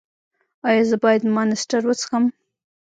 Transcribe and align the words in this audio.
ایا 0.67 0.83
زه 0.89 0.95
باید 1.03 1.21
مانسټر 1.35 1.81
وڅښم؟ 1.85 2.23